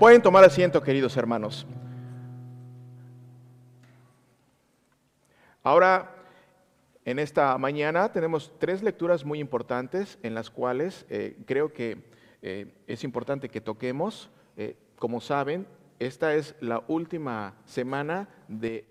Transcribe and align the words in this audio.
Pueden 0.00 0.22
tomar 0.22 0.42
asiento, 0.44 0.82
queridos 0.82 1.14
hermanos. 1.18 1.66
Ahora, 5.62 6.16
en 7.04 7.18
esta 7.18 7.58
mañana 7.58 8.10
tenemos 8.10 8.50
tres 8.58 8.82
lecturas 8.82 9.26
muy 9.26 9.40
importantes 9.40 10.18
en 10.22 10.34
las 10.34 10.48
cuales 10.48 11.04
eh, 11.10 11.36
creo 11.44 11.74
que 11.74 11.98
eh, 12.40 12.72
es 12.86 13.04
importante 13.04 13.50
que 13.50 13.60
toquemos. 13.60 14.30
Eh, 14.56 14.74
como 14.96 15.20
saben, 15.20 15.66
esta 15.98 16.34
es 16.34 16.54
la 16.60 16.82
última 16.88 17.56
semana 17.66 18.26
de 18.48 18.86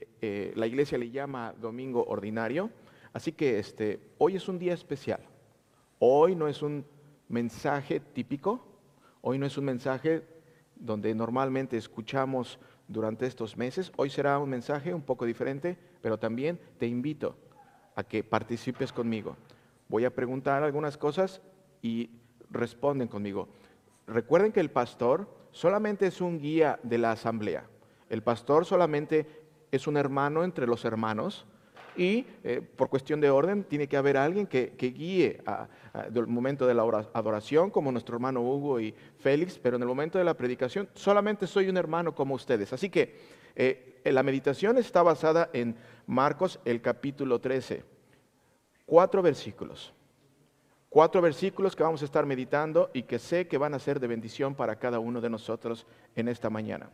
la 0.55 0.68
iglesia 0.68 1.00
le 1.00 1.10
llama 1.10 1.55
Domingo 1.60 2.05
Ordinario, 2.05 2.70
así 3.14 3.32
que 3.32 3.57
este, 3.57 4.00
hoy 4.20 4.36
es 4.36 4.48
un 4.48 4.60
día 4.60 4.76
especial. 4.76 5.21
Hoy 5.98 6.36
no 6.36 6.48
es 6.48 6.62
un 6.62 6.86
mensaje 7.30 8.00
típico, 8.00 8.64
hoy 9.21 9.39
no 9.39 9.48
es 9.48 9.57
un 9.57 9.66
mensaje 9.66 10.23
donde 10.80 11.14
normalmente 11.14 11.77
escuchamos 11.77 12.60
durante 12.87 13.28
estos 13.28 13.56
meses. 13.57 13.92
Hoy 13.97 14.10
será 14.10 14.39
un 14.39 14.50
mensaje 14.50 14.93
un 14.93 15.01
poco 15.01 15.25
diferente, 15.25 15.78
pero 16.01 16.18
también 16.18 16.60
te 16.79 16.87
invito 16.87 17.36
a 17.96 18.04
que 18.04 18.24
participes 18.24 18.92
conmigo. 18.92 19.36
Voy 19.87 20.06
a 20.06 20.14
preguntar 20.14 20.64
algunas 20.64 20.97
cosas 20.97 21.42
y 21.82 22.10
responden 22.50 23.07
conmigo. 23.07 23.50
Recuerden 24.07 24.51
que 24.51 24.60
el 24.60 24.71
pastor 24.71 25.28
solamente 25.51 26.07
es 26.07 26.21
un 26.21 26.39
guía 26.39 26.79
de 26.84 26.98
la 26.98 27.11
asamblea. 27.11 27.65
El 28.09 28.23
pastor 28.23 28.65
solamente 28.65 29.28
es 29.71 29.86
un 29.86 29.98
hermano 29.98 30.43
entre 30.43 30.65
los 30.65 30.86
hermanos 30.86 31.46
y 32.00 32.26
eh, 32.45 32.62
por 32.62 32.88
cuestión 32.88 33.20
de 33.20 33.30
orden 33.30 33.66
tiene 33.66 33.89
que 33.89 33.98
haber 33.98 34.16
alguien 34.16 34.48
que, 34.48 34.73
guíe 34.78 35.44
el 36.16 36.28
momento 36.28 36.66
de 36.66 36.73
la 36.73 36.84
adoración, 37.14 37.70
como 37.70 37.92
nuestro 37.92 38.16
hermano 38.16 38.40
Hugo 38.42 38.80
y 38.80 38.95
Félix, 39.20 39.59
pero 39.59 39.76
en 39.76 39.81
el 39.81 39.88
momento 39.90 40.17
de 40.17 40.23
la 40.23 40.34
predicación 40.34 40.88
solamente 40.94 41.45
soy 41.45 41.67
un 41.67 41.76
hermano 41.76 42.16
como 42.16 42.36
ustedes. 42.36 42.72
Así 42.72 42.90
que 42.90 43.17
eh, 43.54 44.00
la 44.06 44.23
meditación 44.23 44.78
está 44.78 45.04
basada 45.04 45.50
en 45.52 45.76
Marcos 46.08 46.62
el 46.64 46.82
capítulo 46.82 47.40
13, 47.40 47.84
cuatro 48.86 49.22
versículos. 49.22 49.94
Cuatro 50.88 51.22
versículos 51.22 51.76
que 51.76 51.84
vamos 51.84 52.02
a 52.02 52.06
estar 52.06 52.26
meditando 52.26 52.92
y 52.94 53.04
que 53.04 53.20
sé 53.20 53.50
que 53.50 53.58
van 53.58 53.73
a 53.73 53.80
ser 53.80 54.00
de 54.00 54.08
bendición 54.08 54.56
para 54.56 54.80
cada 54.80 55.00
uno 55.00 55.20
de 55.20 55.30
nosotros 55.30 55.86
en 56.16 56.30
esta 56.30 56.50
mañana. 56.50 56.90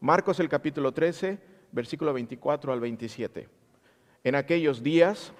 Marcos 0.00 0.38
el 0.38 0.50
capítulo 0.50 0.92
13, 0.92 1.38
versículo 1.72 2.12
24 2.12 2.74
al 2.74 2.80
27. 2.80 3.55
En 4.26 4.34
aquellos 4.34 4.82
días, 4.82 5.30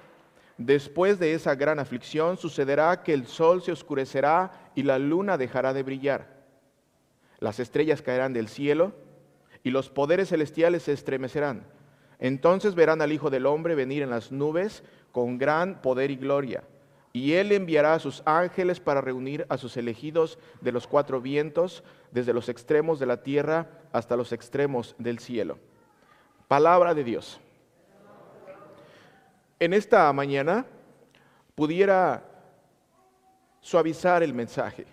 después 0.59 1.19
de 1.19 1.35
esa 1.35 1.57
gran 1.57 1.81
aflicción, 1.81 2.37
sucederá 2.37 3.03
que 3.03 3.13
el 3.13 3.27
sol 3.27 3.61
se 3.61 3.73
oscurecerá 3.73 4.71
y 4.77 4.85
la 4.85 5.01
luna 5.01 5.37
dejará 5.37 5.73
de 5.73 5.83
brillar. 5.83 6.37
Las 7.41 7.59
estrellas 7.59 8.01
caerán 8.01 8.33
del 8.33 8.47
cielo 8.47 8.93
y 9.65 9.71
los 9.71 9.91
poderes 9.91 10.29
celestiales 10.29 10.85
se 10.85 10.93
estremecerán. 10.93 11.67
Entonces 12.21 12.77
verán 12.77 13.03
al 13.03 13.13
Hijo 13.13 13.29
del 13.29 13.47
Hombre 13.47 13.75
venir 13.75 14.05
en 14.05 14.11
las 14.11 14.31
nubes 14.31 14.85
con 15.11 15.37
gran 15.37 15.83
poder 15.83 16.13
y 16.13 16.17
gloria 16.17 16.63
y 17.13 17.33
él 17.33 17.51
enviará 17.53 17.95
a 17.95 17.99
sus 17.99 18.23
ángeles 18.27 18.79
para 18.79 19.01
reunir 19.01 19.47
a 19.49 19.57
sus 19.57 19.79
elegidos 19.79 20.39
de 20.61 20.71
los 20.71 20.87
cuatro 20.87 21.23
vientos, 21.23 21.83
desde 22.13 22.35
los 22.35 22.51
extremos 22.51 23.01
de 23.01 23.07
la 23.07 23.23
tierra 23.23 23.71
hasta 23.91 24.17
los 24.17 24.33
extremos 24.33 24.95
del 24.99 25.19
cielo. 25.19 25.59
Palabra 26.47 26.93
de 26.93 27.05
Dios. 27.05 27.41
En 29.59 29.73
esta 29.73 30.13
mañana 30.13 30.67
pudiera 31.55 32.23
suavizar 33.61 34.23
el 34.23 34.35
mensaje 34.35 34.87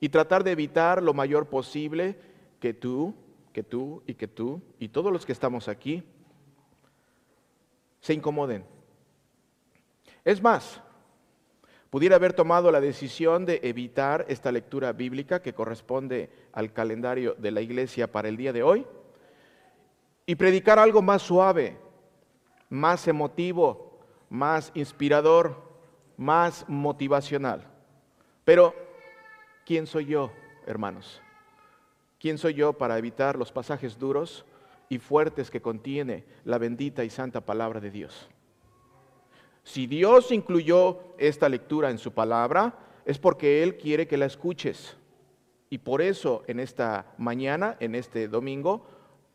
y 0.00 0.08
tratar 0.08 0.42
de 0.42 0.52
evitar 0.52 1.02
lo 1.02 1.12
mayor 1.12 1.46
posible 1.46 2.18
que 2.58 2.72
tú, 2.72 3.14
que 3.52 3.62
tú 3.62 4.02
y 4.06 4.14
que 4.14 4.26
tú 4.26 4.62
y 4.78 4.88
todos 4.88 5.12
los 5.12 5.26
que 5.26 5.32
estamos 5.32 5.68
aquí 5.68 6.02
se 8.00 8.14
incomoden. 8.14 8.64
Es 10.24 10.42
más, 10.42 10.80
pudiera 11.90 12.16
haber 12.16 12.32
tomado 12.32 12.72
la 12.72 12.80
decisión 12.80 13.44
de 13.44 13.60
evitar 13.62 14.24
esta 14.28 14.50
lectura 14.50 14.92
bíblica 14.92 15.42
que 15.42 15.52
corresponde 15.52 16.30
al 16.52 16.72
calendario 16.72 17.34
de 17.34 17.50
la 17.50 17.60
iglesia 17.60 18.10
para 18.10 18.28
el 18.28 18.36
día 18.36 18.52
de 18.52 18.62
hoy 18.62 18.86
y 20.24 20.36
predicar 20.36 20.78
algo 20.78 21.02
más 21.02 21.22
suave, 21.22 21.76
más 22.70 23.06
emotivo, 23.08 23.98
más 24.30 24.70
inspirador, 24.74 25.60
más 26.16 26.64
motivacional. 26.68 27.66
Pero, 28.44 28.74
¿quién 29.66 29.86
soy 29.86 30.06
yo, 30.06 30.32
hermanos? 30.66 31.20
¿Quién 32.18 32.38
soy 32.38 32.54
yo 32.54 32.72
para 32.72 32.96
evitar 32.96 33.36
los 33.36 33.50
pasajes 33.52 33.98
duros 33.98 34.44
y 34.88 34.98
fuertes 34.98 35.50
que 35.50 35.60
contiene 35.60 36.24
la 36.44 36.58
bendita 36.58 37.04
y 37.04 37.10
santa 37.10 37.40
palabra 37.40 37.80
de 37.80 37.90
Dios? 37.90 38.28
Si 39.64 39.86
Dios 39.86 40.30
incluyó 40.32 41.00
esta 41.18 41.48
lectura 41.48 41.90
en 41.90 41.98
su 41.98 42.12
palabra, 42.12 42.78
es 43.04 43.18
porque 43.18 43.62
Él 43.62 43.76
quiere 43.76 44.06
que 44.06 44.16
la 44.16 44.26
escuches. 44.26 44.96
Y 45.68 45.78
por 45.78 46.02
eso 46.02 46.42
en 46.46 46.60
esta 46.60 47.14
mañana, 47.18 47.76
en 47.80 47.94
este 47.94 48.28
domingo, 48.28 48.86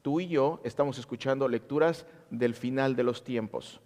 tú 0.01 0.19
y 0.19 0.27
yo 0.27 0.59
estamos 0.63 0.97
escuchando 0.97 1.47
lecturas 1.47 2.05
del 2.29 2.53
final 2.53 2.95
de 2.95 3.03
los 3.03 3.23
tiempos. 3.23 3.81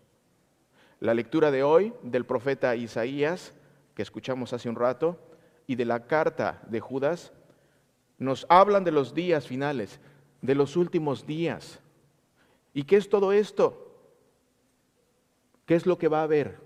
La 0.99 1.13
lectura 1.13 1.51
de 1.51 1.63
hoy 1.63 1.93
del 2.03 2.25
profeta 2.25 2.75
Isaías, 2.75 3.53
que 3.95 4.01
escuchamos 4.01 4.53
hace 4.53 4.69
un 4.69 4.75
rato, 4.75 5.19
y 5.65 5.75
de 5.75 5.85
la 5.85 6.07
carta 6.07 6.61
de 6.67 6.79
Judas, 6.79 7.31
nos 8.17 8.45
hablan 8.49 8.83
de 8.83 8.91
los 8.91 9.13
días 9.13 9.47
finales, 9.47 9.99
de 10.41 10.55
los 10.55 10.75
últimos 10.75 11.25
días. 11.25 11.79
¿Y 12.73 12.83
qué 12.83 12.97
es 12.97 13.09
todo 13.09 13.31
esto? 13.31 13.85
¿Qué 15.65 15.75
es 15.75 15.85
lo 15.85 15.97
que 15.97 16.07
va 16.07 16.21
a 16.21 16.23
haber? 16.23 16.59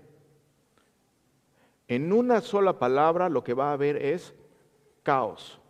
En 1.86 2.12
una 2.12 2.40
sola 2.40 2.78
palabra 2.78 3.28
lo 3.28 3.44
que 3.44 3.54
va 3.54 3.70
a 3.70 3.74
haber 3.74 3.96
es 3.96 4.34
caos. 5.02 5.60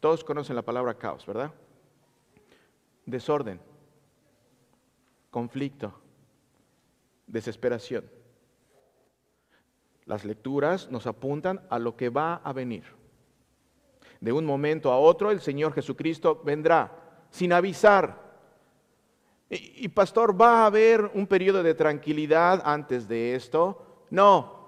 Todos 0.00 0.24
conocen 0.24 0.56
la 0.56 0.62
palabra 0.62 0.94
caos, 0.94 1.24
¿verdad? 1.24 1.52
Desorden, 3.06 3.60
conflicto, 5.30 6.00
desesperación. 7.26 8.04
Las 10.06 10.24
lecturas 10.24 10.90
nos 10.90 11.06
apuntan 11.06 11.60
a 11.70 11.78
lo 11.78 11.96
que 11.96 12.08
va 12.08 12.36
a 12.36 12.52
venir. 12.52 12.84
De 14.20 14.32
un 14.32 14.44
momento 14.44 14.92
a 14.92 14.98
otro 14.98 15.30
el 15.30 15.40
Señor 15.40 15.72
Jesucristo 15.72 16.42
vendrá 16.44 17.26
sin 17.30 17.52
avisar, 17.52 18.30
y, 19.52 19.88
pastor, 19.88 20.40
¿va 20.40 20.62
a 20.62 20.66
haber 20.66 21.10
un 21.12 21.26
periodo 21.26 21.64
de 21.64 21.74
tranquilidad 21.74 22.62
antes 22.64 23.08
de 23.08 23.34
esto? 23.34 24.04
No, 24.08 24.60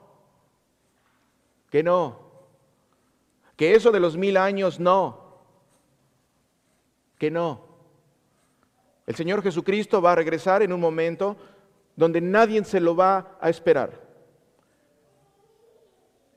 que 1.71 1.85
no. 1.85 2.19
Que 3.55 3.77
eso 3.77 3.93
de 3.93 4.01
los 4.01 4.17
mil 4.17 4.37
años, 4.37 4.81
no. 4.81 5.39
Que 7.17 7.31
no. 7.31 7.72
El 9.07 9.15
Señor 9.15 9.43
Jesucristo 9.43 10.01
va 10.01 10.13
a 10.13 10.17
regresar 10.17 10.63
en 10.63 10.73
un 10.73 10.81
momento 10.81 11.37
donde 11.97 12.21
nadie 12.21 12.63
se 12.65 12.81
lo 12.81 12.95
va 12.95 13.37
a 13.41 13.51
esperar. 13.51 14.01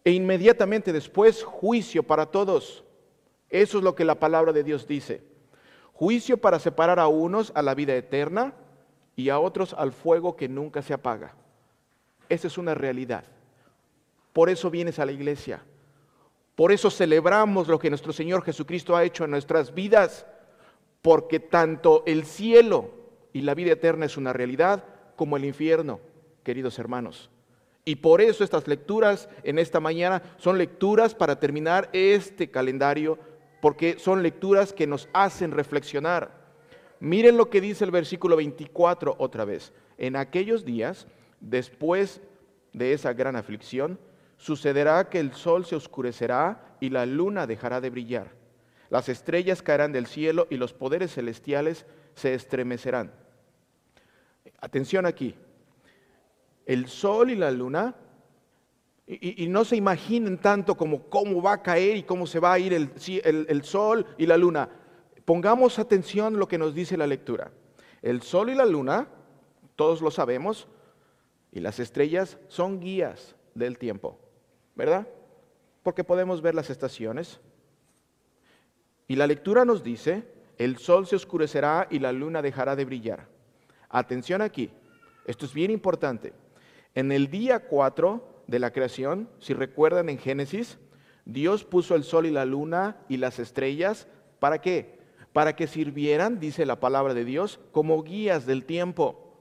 E 0.04 0.12
inmediatamente 0.12 0.94
después 0.94 1.44
juicio 1.44 2.04
para 2.04 2.26
todos. 2.26 2.84
Eso 3.50 3.78
es 3.78 3.84
lo 3.84 3.96
que 3.96 4.06
la 4.06 4.16
palabra 4.16 4.52
de 4.52 4.64
Dios 4.64 4.88
dice. 4.88 5.24
Juicio 5.94 6.38
para 6.38 6.60
separar 6.60 7.00
a 7.00 7.08
unos 7.08 7.52
a 7.56 7.62
la 7.62 7.74
vida 7.74 7.96
eterna 7.96 8.54
y 9.16 9.30
a 9.30 9.40
otros 9.40 9.74
al 9.74 9.94
fuego 9.94 10.36
que 10.36 10.50
nunca 10.50 10.82
se 10.82 10.94
apaga. 10.94 11.34
Esa 12.28 12.48
es 12.48 12.58
una 12.58 12.74
realidad. 12.74 13.24
Por 14.34 14.50
eso 14.50 14.70
vienes 14.70 15.00
a 15.00 15.06
la 15.06 15.14
iglesia. 15.14 15.64
Por 16.56 16.72
eso 16.72 16.90
celebramos 16.90 17.68
lo 17.68 17.80
que 17.80 17.90
nuestro 17.90 18.14
Señor 18.14 18.44
Jesucristo 18.44 18.96
ha 18.96 19.04
hecho 19.04 19.24
en 19.24 19.32
nuestras 19.32 19.74
vidas. 19.74 20.26
Porque 21.06 21.40
tanto 21.40 22.02
el 22.08 22.26
cielo 22.26 22.90
y 23.32 23.42
la 23.42 23.54
vida 23.54 23.74
eterna 23.74 24.08
es 24.08 24.18
una 24.18 24.34
realidad 24.34 24.84
como 25.16 25.38
el 25.38 25.46
infierno, 25.46 26.00
queridos 26.42 26.80
hermanos. 26.80 27.30
Y 27.86 27.98
por 27.98 28.22
eso 28.22 28.44
estas 28.44 28.68
lecturas 28.68 29.30
en 29.44 29.60
esta 29.60 29.80
mañana 29.80 30.24
son 30.38 30.58
lecturas 30.58 31.14
para 31.14 31.40
terminar 31.40 31.92
este 31.94 32.50
calendario 32.50 33.20
porque 33.62 34.00
son 34.00 34.24
lecturas 34.24 34.74
que 34.74 34.88
nos 34.88 35.08
hacen 35.14 35.52
reflexionar. 35.52 36.44
Miren 37.00 37.38
lo 37.38 37.52
que 37.52 37.62
dice 37.62 37.86
el 37.86 37.92
versículo 37.92 38.36
24 38.38 39.16
otra 39.20 39.46
vez. 39.46 39.74
En 40.00 40.16
aquellos 40.16 40.66
días, 40.66 41.06
después 41.40 42.20
de 42.74 42.94
esa 42.94 43.14
gran 43.14 43.36
aflicción, 43.36 44.00
sucederá 44.38 45.08
que 45.08 45.20
el 45.20 45.34
sol 45.34 45.66
se 45.66 45.76
oscurecerá 45.76 46.78
y 46.80 46.90
la 46.90 47.06
luna 47.06 47.46
dejará 47.46 47.80
de 47.80 47.92
brillar. 47.92 48.45
Las 48.90 49.10
estrellas 49.10 49.62
caerán 49.62 49.92
del 49.92 50.06
cielo 50.08 50.48
y 50.50 50.58
los 50.58 50.74
poderes 50.74 51.14
celestiales 51.14 51.86
se 52.16 52.34
estremecerán. 52.34 53.12
Atención 54.60 55.06
aquí. 55.06 55.36
El 56.66 56.88
sol 56.88 57.30
y 57.30 57.36
la 57.36 57.52
luna 57.52 57.96
Y, 59.08 59.48
no 59.50 59.64
se 59.66 59.76
imaginen 59.76 60.40
tanto 60.40 60.76
como 60.76 61.04
cómo 61.10 61.40
va 61.40 61.54
a 61.54 61.62
caer 61.62 61.98
y 61.98 62.04
cómo 62.04 62.26
se 62.26 62.40
va 62.40 62.54
a 62.54 62.60
ir 62.60 62.74
el, 62.74 62.90
el 63.24 63.64
sol 63.64 64.08
y 64.18 64.26
la 64.26 64.36
luna. 64.36 64.68
Pongamos 65.26 65.78
atención 65.78 66.36
a 66.36 66.40
lo 66.40 66.48
que 66.48 66.58
nos 66.58 66.74
dice 66.74 66.98
la 66.98 67.06
lectura. 67.06 67.52
El 68.02 68.24
sol 68.24 68.50
y 68.50 68.56
la 68.56 68.66
luna, 68.66 69.08
todos 69.76 70.02
lo 70.02 70.10
sabemos, 70.10 70.68
y 71.52 71.60
las 71.60 71.80
estrellas 71.80 72.38
son 72.48 72.80
guías 72.80 73.36
del 73.54 73.78
tiempo, 73.78 74.20
¿verdad? 74.76 75.08
Porque 75.84 76.04
podemos 76.04 76.42
ver 76.42 76.54
las 76.54 76.70
estaciones. 76.70 77.40
Y 79.08 79.16
la 79.16 79.28
lectura 79.28 79.66
nos 79.66 79.84
dice, 79.84 80.24
el 80.58 80.78
sol 80.78 81.06
se 81.06 81.16
oscurecerá 81.16 81.88
y 81.90 82.00
la 82.00 82.12
luna 82.12 82.42
dejará 82.42 82.76
de 82.76 82.86
brillar. 82.86 83.28
Atención 83.90 84.42
aquí, 84.42 84.72
esto 85.26 85.46
es 85.46 85.54
bien 85.54 85.72
importante. 85.72 86.34
En 86.94 87.12
el 87.12 87.30
día 87.30 87.68
4 87.68 88.44
de 88.48 88.60
la 88.60 88.72
creación, 88.72 89.30
si 89.40 89.54
recuerdan 89.54 90.10
en 90.10 90.18
Génesis, 90.18 90.78
Dios 91.26 91.64
puso 91.64 91.96
el 91.96 92.04
sol 92.04 92.26
y 92.26 92.32
la 92.32 92.46
luna 92.46 92.98
y 93.10 93.18
las 93.18 93.40
estrellas, 93.40 94.08
¿para 94.40 94.62
qué? 94.62 95.00
Para 95.34 95.56
que 95.56 95.68
sirvieran, 95.68 96.40
dice 96.40 96.66
la 96.66 96.80
palabra 96.80 97.14
de 97.14 97.26
Dios, 97.26 97.60
como 97.72 98.02
guías 98.04 98.46
del 98.46 98.66
tiempo. 98.66 99.34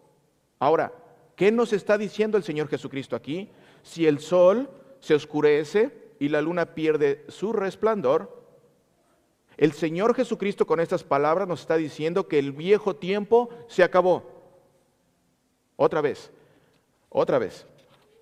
Ahora, 0.59 0.93
¿qué 1.37 1.53
nos 1.53 1.73
está 1.73 1.99
diciendo 1.99 2.37
el 2.37 2.43
Señor 2.43 2.69
Jesucristo 2.69 3.17
aquí? 3.17 3.51
Si 3.83 4.07
el 4.07 4.19
sol 4.19 4.71
se 5.01 5.15
oscurece 5.15 6.15
y 6.19 6.29
la 6.29 6.41
luna 6.41 6.75
pierde 6.75 7.25
su 7.29 7.53
resplandor, 7.53 8.44
el 9.57 9.73
Señor 9.73 10.15
Jesucristo 10.15 10.67
con 10.67 10.81
estas 10.81 11.05
palabras 11.05 11.47
nos 11.47 11.61
está 11.61 11.77
diciendo 11.77 12.27
que 12.27 12.39
el 12.39 12.53
viejo 12.53 12.97
tiempo 12.97 13.51
se 13.69 13.83
acabó. 13.83 14.25
Otra 15.77 16.01
vez, 16.01 16.33
otra 17.09 17.39
vez. 17.39 17.67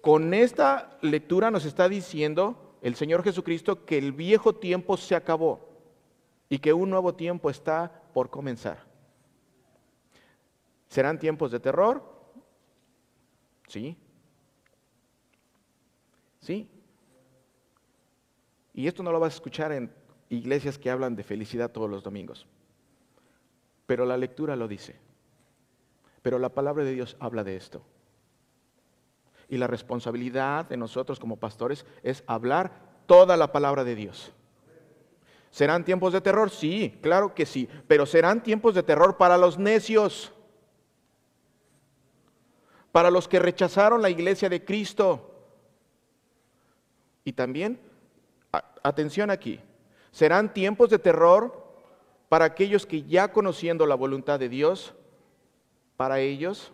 Con 0.00 0.34
esta 0.34 0.98
lectura 1.00 1.50
nos 1.50 1.64
está 1.64 1.88
diciendo 1.88 2.76
el 2.82 2.96
Señor 2.96 3.22
Jesucristo 3.22 3.84
que 3.84 3.98
el 3.98 4.12
viejo 4.12 4.54
tiempo 4.54 4.96
se 4.96 5.14
acabó 5.14 5.68
y 6.48 6.58
que 6.58 6.72
un 6.72 6.90
nuevo 6.90 7.14
tiempo 7.14 7.48
está 7.48 8.02
por 8.12 8.28
comenzar. 8.28 8.84
¿Serán 10.88 11.18
tiempos 11.18 11.50
de 11.50 11.60
terror? 11.60 12.02
Sí. 13.68 13.96
Sí. 16.40 16.68
Y 18.74 18.86
esto 18.86 19.02
no 19.02 19.12
lo 19.12 19.20
vas 19.20 19.32
a 19.32 19.36
escuchar 19.36 19.72
en 19.72 20.01
iglesias 20.32 20.78
que 20.78 20.90
hablan 20.90 21.14
de 21.14 21.22
felicidad 21.22 21.70
todos 21.70 21.90
los 21.90 22.02
domingos. 22.02 22.46
Pero 23.86 24.06
la 24.06 24.16
lectura 24.16 24.56
lo 24.56 24.66
dice. 24.66 24.96
Pero 26.22 26.38
la 26.38 26.48
palabra 26.48 26.84
de 26.84 26.92
Dios 26.92 27.16
habla 27.20 27.44
de 27.44 27.56
esto. 27.56 27.82
Y 29.48 29.58
la 29.58 29.66
responsabilidad 29.66 30.66
de 30.68 30.78
nosotros 30.78 31.18
como 31.18 31.36
pastores 31.36 31.84
es 32.02 32.24
hablar 32.26 32.72
toda 33.06 33.36
la 33.36 33.52
palabra 33.52 33.84
de 33.84 33.94
Dios. 33.94 34.32
¿Serán 35.50 35.84
tiempos 35.84 36.14
de 36.14 36.22
terror? 36.22 36.48
Sí, 36.48 36.98
claro 37.02 37.34
que 37.34 37.44
sí. 37.44 37.68
Pero 37.86 38.06
serán 38.06 38.42
tiempos 38.42 38.74
de 38.74 38.82
terror 38.82 39.18
para 39.18 39.36
los 39.36 39.58
necios. 39.58 40.32
Para 42.90 43.10
los 43.10 43.28
que 43.28 43.38
rechazaron 43.38 44.00
la 44.00 44.08
iglesia 44.08 44.48
de 44.48 44.64
Cristo. 44.64 45.28
Y 47.24 47.34
también, 47.34 47.78
atención 48.82 49.30
aquí, 49.30 49.60
serán 50.12 50.52
tiempos 50.52 50.90
de 50.90 50.98
terror 50.98 51.60
para 52.28 52.44
aquellos 52.44 52.86
que 52.86 53.02
ya 53.02 53.32
conociendo 53.32 53.86
la 53.86 53.94
voluntad 53.94 54.38
de 54.38 54.48
Dios, 54.48 54.94
para 55.96 56.20
ellos, 56.20 56.72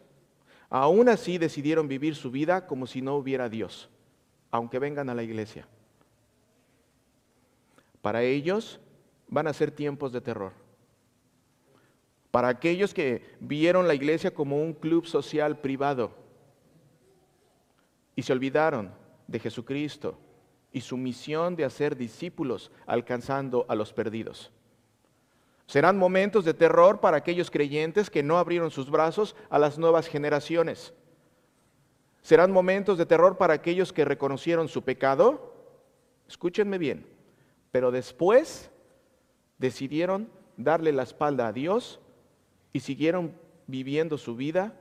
aún 0.69 1.08
así 1.08 1.38
decidieron 1.38 1.88
vivir 1.88 2.14
su 2.14 2.31
vida 2.31 2.67
como 2.67 2.87
si 2.87 3.00
no 3.00 3.17
hubiera 3.17 3.49
Dios, 3.49 3.88
aunque 4.50 4.79
vengan 4.79 5.08
a 5.08 5.14
la 5.14 5.23
iglesia. 5.23 5.67
Para 8.02 8.23
ellos 8.23 8.81
van 9.29 9.46
a 9.46 9.52
ser 9.52 9.70
tiempos 9.70 10.12
de 10.12 10.20
terror. 10.20 10.52
Para 12.31 12.49
aquellos 12.49 12.93
que 12.93 13.37
vieron 13.40 13.88
la 13.88 13.94
iglesia 13.94 14.32
como 14.32 14.61
un 14.61 14.75
club 14.75 15.06
social 15.06 15.58
privado 15.58 16.12
y 18.14 18.23
se 18.23 18.32
olvidaron 18.32 18.93
de 19.26 19.38
Jesucristo 19.38 20.19
y 20.72 20.80
su 20.80 20.96
misión 20.96 21.56
de 21.56 21.64
hacer 21.64 21.96
discípulos 21.96 22.70
alcanzando 22.86 23.64
a 23.68 23.74
los 23.74 23.92
perdidos. 23.92 24.50
Serán 25.66 25.98
momentos 25.98 26.44
de 26.44 26.54
terror 26.54 27.00
para 27.00 27.18
aquellos 27.18 27.50
creyentes 27.50 28.08
que 28.08 28.22
no 28.22 28.38
abrieron 28.38 28.70
sus 28.70 28.90
brazos 28.90 29.36
a 29.50 29.58
las 29.58 29.78
nuevas 29.78 30.06
generaciones. 30.06 30.94
Serán 32.22 32.52
momentos 32.52 32.96
de 32.98 33.06
terror 33.06 33.36
para 33.36 33.54
aquellos 33.54 33.92
que 33.92 34.04
reconocieron 34.04 34.68
su 34.68 34.82
pecado. 34.82 35.54
Escúchenme 36.26 36.78
bien. 36.78 37.06
Pero 37.70 37.90
después 37.90 38.70
decidieron 39.58 40.30
darle 40.56 40.92
la 40.92 41.02
espalda 41.02 41.48
a 41.48 41.52
Dios 41.52 42.00
y 42.72 42.80
siguieron 42.80 43.34
viviendo 43.66 44.16
su 44.16 44.36
vida 44.36 44.74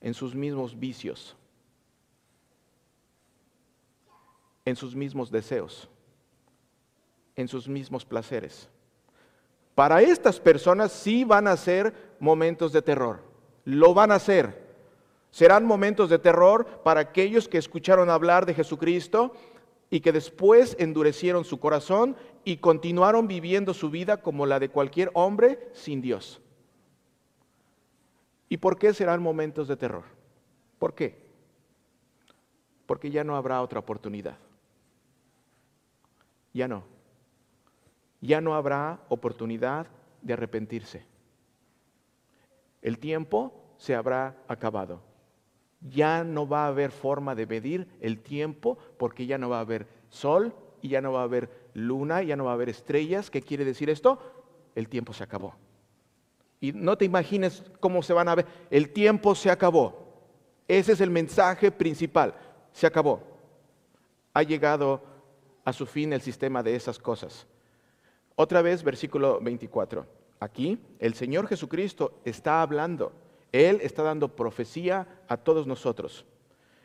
en 0.00 0.14
sus 0.14 0.34
mismos 0.34 0.78
vicios, 0.78 1.36
en 4.64 4.76
sus 4.76 4.94
mismos 4.94 5.30
deseos, 5.30 5.88
en 7.36 7.48
sus 7.48 7.68
mismos 7.68 8.04
placeres. 8.04 8.68
Para 9.74 10.02
estas 10.02 10.38
personas 10.38 10.92
sí 10.92 11.24
van 11.24 11.46
a 11.46 11.56
ser 11.56 12.14
momentos 12.20 12.72
de 12.72 12.82
terror. 12.82 13.20
Lo 13.64 13.94
van 13.94 14.12
a 14.12 14.18
ser. 14.18 14.62
Serán 15.30 15.64
momentos 15.64 16.10
de 16.10 16.18
terror 16.18 16.66
para 16.84 17.00
aquellos 17.00 17.48
que 17.48 17.58
escucharon 17.58 18.10
hablar 18.10 18.44
de 18.44 18.54
Jesucristo 18.54 19.32
y 19.88 20.00
que 20.00 20.12
después 20.12 20.76
endurecieron 20.78 21.44
su 21.44 21.58
corazón 21.58 22.16
y 22.44 22.58
continuaron 22.58 23.28
viviendo 23.28 23.72
su 23.72 23.90
vida 23.90 24.20
como 24.20 24.44
la 24.46 24.58
de 24.58 24.68
cualquier 24.68 25.10
hombre 25.14 25.70
sin 25.72 26.02
Dios. 26.02 26.40
¿Y 28.48 28.58
por 28.58 28.78
qué 28.78 28.92
serán 28.92 29.22
momentos 29.22 29.68
de 29.68 29.76
terror? 29.76 30.04
¿Por 30.78 30.94
qué? 30.94 31.22
Porque 32.84 33.10
ya 33.10 33.24
no 33.24 33.36
habrá 33.36 33.62
otra 33.62 33.78
oportunidad. 33.78 34.36
Ya 36.52 36.68
no 36.68 36.92
ya 38.22 38.40
no 38.40 38.54
habrá 38.54 39.00
oportunidad 39.08 39.88
de 40.22 40.32
arrepentirse. 40.32 41.04
El 42.80 42.98
tiempo 42.98 43.52
se 43.76 43.94
habrá 43.94 44.36
acabado. 44.48 45.02
Ya 45.80 46.22
no 46.22 46.48
va 46.48 46.64
a 46.64 46.68
haber 46.68 46.92
forma 46.92 47.34
de 47.34 47.46
medir 47.46 47.88
el 48.00 48.20
tiempo 48.20 48.78
porque 48.96 49.26
ya 49.26 49.36
no 49.36 49.50
va 49.50 49.58
a 49.58 49.62
haber 49.62 49.88
sol 50.08 50.54
y 50.80 50.88
ya 50.88 51.00
no 51.00 51.12
va 51.12 51.20
a 51.20 51.24
haber 51.24 51.50
luna, 51.74 52.22
ya 52.22 52.36
no 52.36 52.44
va 52.44 52.52
a 52.52 52.54
haber 52.54 52.68
estrellas. 52.68 53.28
¿Qué 53.28 53.42
quiere 53.42 53.64
decir 53.64 53.90
esto? 53.90 54.20
El 54.76 54.88
tiempo 54.88 55.12
se 55.12 55.24
acabó. 55.24 55.56
Y 56.60 56.72
no 56.72 56.96
te 56.96 57.04
imagines 57.04 57.64
cómo 57.80 58.04
se 58.04 58.12
van 58.12 58.28
a 58.28 58.36
ver. 58.36 58.46
El 58.70 58.92
tiempo 58.92 59.34
se 59.34 59.50
acabó. 59.50 60.12
Ese 60.68 60.92
es 60.92 61.00
el 61.00 61.10
mensaje 61.10 61.72
principal. 61.72 62.34
Se 62.70 62.86
acabó. 62.86 63.20
Ha 64.32 64.44
llegado 64.44 65.11
a 65.64 65.72
su 65.72 65.86
fin 65.86 66.12
el 66.12 66.20
sistema 66.20 66.62
de 66.62 66.74
esas 66.74 66.98
cosas. 66.98 67.46
Otra 68.34 68.62
vez, 68.62 68.82
versículo 68.82 69.40
24. 69.40 70.06
Aquí 70.40 70.78
el 70.98 71.14
Señor 71.14 71.46
Jesucristo 71.46 72.20
está 72.24 72.62
hablando. 72.62 73.12
Él 73.52 73.78
está 73.82 74.02
dando 74.02 74.34
profecía 74.34 75.06
a 75.28 75.36
todos 75.36 75.66
nosotros. 75.66 76.24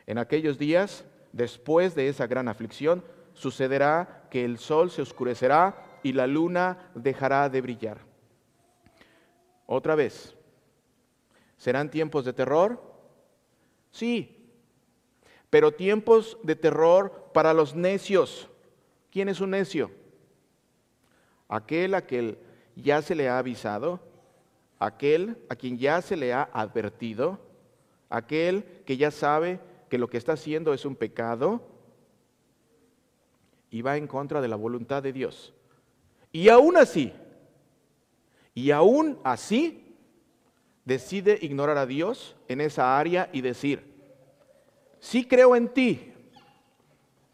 En 0.06 0.18
aquellos 0.18 0.58
días, 0.58 1.04
después 1.32 1.94
de 1.94 2.08
esa 2.08 2.26
gran 2.26 2.48
aflicción, 2.48 3.02
sucederá 3.32 4.26
que 4.30 4.44
el 4.44 4.58
sol 4.58 4.90
se 4.90 5.02
oscurecerá 5.02 6.00
y 6.02 6.12
la 6.12 6.26
luna 6.26 6.90
dejará 6.94 7.48
de 7.48 7.60
brillar. 7.60 7.98
Otra 9.66 9.94
vez, 9.94 10.34
¿serán 11.56 11.90
tiempos 11.90 12.24
de 12.24 12.32
terror? 12.32 12.82
Sí, 13.90 14.52
pero 15.50 15.72
tiempos 15.72 16.38
de 16.42 16.56
terror 16.56 17.30
para 17.32 17.52
los 17.54 17.74
necios. 17.74 18.48
¿Quién 19.10 19.28
es 19.28 19.40
un 19.40 19.50
necio? 19.50 19.90
aquel 21.48 21.94
a 21.94 22.02
quien 22.02 22.38
ya 22.76 23.02
se 23.02 23.14
le 23.14 23.28
ha 23.28 23.38
avisado, 23.38 24.00
aquel 24.78 25.38
a 25.48 25.56
quien 25.56 25.78
ya 25.78 26.00
se 26.02 26.16
le 26.16 26.32
ha 26.32 26.48
advertido, 26.52 27.38
aquel 28.10 28.64
que 28.84 28.96
ya 28.96 29.10
sabe 29.10 29.60
que 29.88 29.98
lo 29.98 30.08
que 30.08 30.18
está 30.18 30.32
haciendo 30.32 30.74
es 30.74 30.84
un 30.84 30.94
pecado 30.94 31.62
y 33.70 33.82
va 33.82 33.96
en 33.96 34.06
contra 34.06 34.40
de 34.40 34.48
la 34.48 34.56
voluntad 34.56 35.02
de 35.02 35.12
Dios. 35.12 35.54
Y 36.30 36.50
aún 36.50 36.76
así, 36.76 37.12
y 38.54 38.70
aún 38.70 39.18
así, 39.24 39.96
decide 40.84 41.38
ignorar 41.42 41.76
a 41.78 41.86
Dios 41.86 42.36
en 42.48 42.60
esa 42.60 42.98
área 42.98 43.28
y 43.32 43.40
decir, 43.40 43.94
sí 45.00 45.26
creo 45.26 45.56
en 45.56 45.68
ti, 45.68 46.12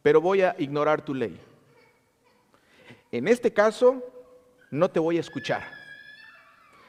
pero 0.03 0.21
voy 0.21 0.43
a 0.43 0.55
ignorar 0.59 1.05
tu 1.05 1.15
ley. 1.15 1.39
En 3.15 3.29
este 3.29 3.53
caso, 3.53 4.03
no 4.73 4.91
te 4.91 4.99
voy 4.99 5.19
a 5.19 5.21
escuchar. 5.21 5.63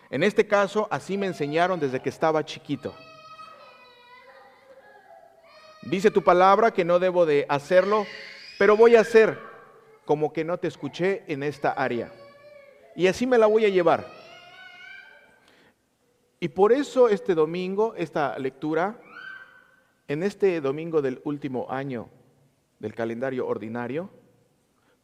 En 0.10 0.24
este 0.24 0.48
caso, 0.48 0.88
así 0.89 1.20
me 1.20 1.27
enseñaron 1.27 1.79
desde 1.79 2.01
que 2.01 2.10
estaba 2.10 2.44
chiquito. 2.44 2.96
Dice 5.84 6.10
tu 6.10 6.24
palabra 6.24 6.72
que 6.72 6.84
no 6.84 6.98
debo 6.98 7.27
de 7.27 7.46
hacerlo, 7.48 8.08
pero 8.58 8.75
voy 8.75 8.96
a 8.96 9.01
hacer 9.01 9.38
como 10.03 10.34
que 10.34 10.44
no 10.44 10.58
te 10.58 10.67
escuché 10.67 11.24
en 11.27 11.44
esta 11.44 11.70
área. 11.74 12.12
Y 12.96 13.05
así 13.05 13.27
me 13.27 13.38
la 13.38 13.46
voy 13.46 13.65
a 13.65 13.70
llevar. 13.70 14.08
Y 16.39 16.48
por 16.48 16.74
eso 16.74 17.08
este 17.08 17.36
domingo, 17.36 17.94
esta 17.96 18.39
lectura, 18.39 19.00
en 20.08 20.24
este 20.24 20.60
domingo 20.60 21.03
del 21.03 21.22
último 21.24 21.67
año 21.70 22.10
del 22.79 22.96
calendario 22.96 23.46
ordinario, 23.46 24.10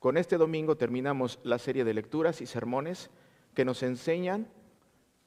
con 0.02 0.18
este 0.18 0.38
domingo 0.38 0.78
terminamos 0.78 1.40
la 1.44 1.60
serie 1.60 1.84
de 1.84 1.94
lecturas 1.94 2.42
y 2.42 2.48
sermones 2.48 3.12
que 3.54 3.64
nos 3.64 3.84
enseñan 3.84 4.48